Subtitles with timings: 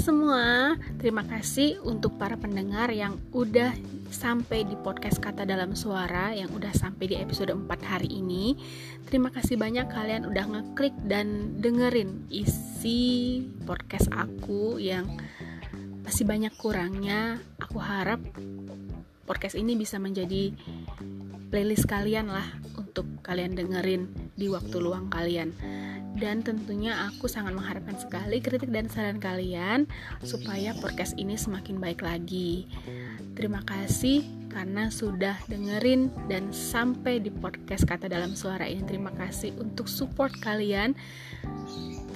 [0.00, 3.76] semua, terima kasih untuk para pendengar yang udah
[4.08, 8.56] sampai di podcast Kata Dalam Suara yang udah sampai di episode 4 hari ini.
[9.04, 15.12] Terima kasih banyak kalian udah ngeklik dan dengerin isi podcast aku yang
[16.06, 17.42] masih banyak kurangnya.
[17.58, 18.22] Aku harap
[19.26, 20.54] podcast ini bisa menjadi
[21.50, 22.46] playlist kalian lah
[22.78, 24.06] untuk kalian dengerin
[24.38, 25.50] di waktu luang kalian
[26.16, 29.84] dan tentunya aku sangat mengharapkan sekali kritik dan saran kalian
[30.24, 32.64] supaya podcast ini semakin baik lagi.
[33.36, 38.80] Terima kasih karena sudah dengerin dan sampai di podcast kata dalam suara ini.
[38.88, 40.96] Terima kasih untuk support kalian.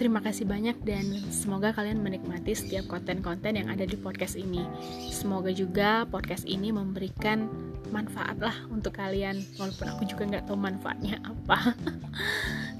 [0.00, 4.64] Terima kasih banyak dan semoga kalian menikmati setiap konten-konten yang ada di podcast ini.
[5.12, 7.44] Semoga juga podcast ini memberikan
[7.92, 11.76] manfaat lah untuk kalian, walaupun aku juga nggak tahu manfaatnya apa.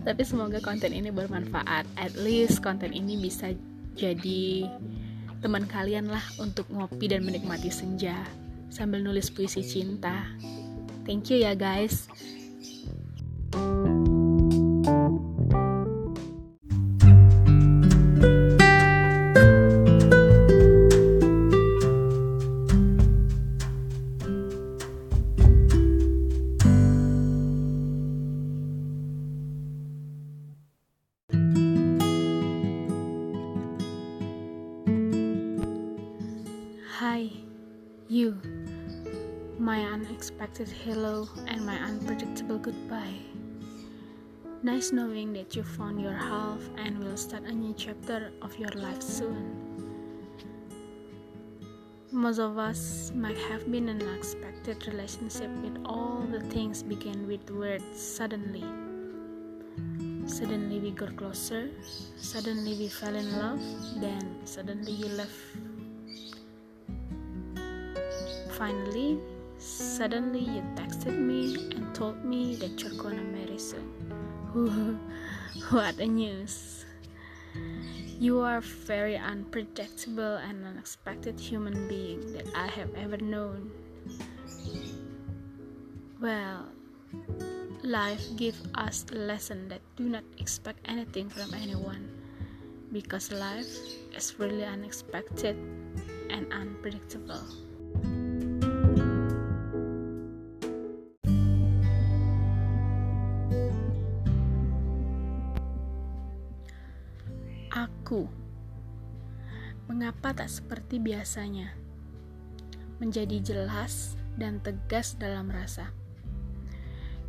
[0.00, 1.84] Tapi semoga konten ini bermanfaat.
[2.00, 3.52] At least konten ini bisa
[4.00, 4.70] jadi
[5.44, 8.16] teman kalian lah untuk ngopi dan menikmati senja
[8.72, 10.24] sambil nulis puisi cinta.
[11.04, 12.08] Thank you ya guys.
[37.00, 37.30] Hi,
[38.08, 38.36] you,
[39.58, 43.16] my unexpected hello and my unpredictable goodbye.
[44.62, 48.68] Nice knowing that you found your half and will start a new chapter of your
[48.72, 49.56] life soon.
[52.12, 57.50] Most of us might have been an unexpected relationship with all the things begin with
[57.50, 58.66] words suddenly.
[60.26, 61.70] Suddenly we got closer,
[62.18, 63.62] suddenly we fell in love,
[64.02, 65.32] then suddenly you left
[68.60, 69.16] Finally,
[69.56, 73.88] suddenly you texted me and told me that you're gonna marry soon.
[75.72, 76.84] what a news!
[78.20, 83.72] You are a very unpredictable and unexpected human being that I have ever known.
[86.20, 86.68] Well,
[87.80, 92.12] life gives us a lesson that do not expect anything from anyone
[92.92, 93.72] because life
[94.12, 95.56] is really unexpected
[96.28, 97.40] and unpredictable.
[107.80, 108.28] Aku
[109.88, 111.72] mengapa tak seperti biasanya,
[113.00, 115.88] menjadi jelas dan tegas dalam rasa.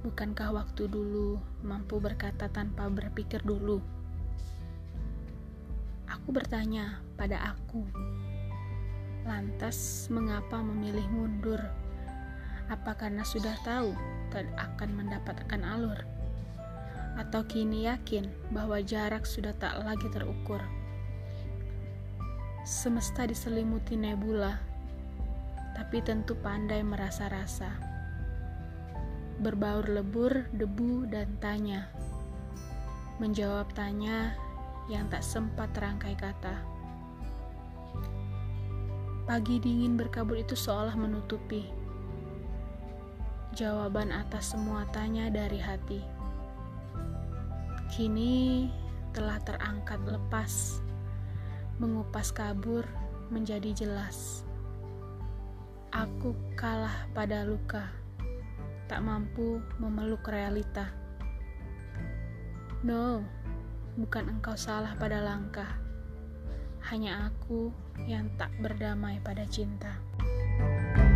[0.03, 3.79] Bukankah waktu dulu mampu berkata tanpa berpikir dulu?
[6.11, 7.87] Aku bertanya pada aku,
[9.23, 11.63] lantas mengapa memilih mundur?
[12.67, 13.95] Apa karena sudah tahu
[14.35, 16.10] tak akan mendapatkan alur?
[17.19, 20.61] Atau kini yakin bahwa jarak sudah tak lagi terukur.
[22.61, 24.61] Semesta diselimuti nebula,
[25.73, 27.73] tapi tentu pandai merasa-rasa.
[29.41, 31.89] Berbaur lebur, debu, dan tanya.
[33.17, 34.37] Menjawab tanya
[34.85, 36.55] yang tak sempat terangkai kata.
[39.25, 41.81] Pagi dingin berkabut itu seolah menutupi
[43.51, 45.99] jawaban atas semua tanya dari hati
[47.91, 48.71] kini
[49.11, 50.79] telah terangkat lepas,
[51.75, 52.87] mengupas kabur
[53.27, 54.47] menjadi jelas.
[55.91, 57.91] Aku kalah pada luka,
[58.87, 60.87] tak mampu memeluk realita.
[62.87, 63.27] No,
[63.99, 65.67] bukan engkau salah pada langkah,
[66.87, 67.75] hanya aku
[68.07, 69.99] yang tak berdamai pada cinta.
[70.61, 71.10] thank you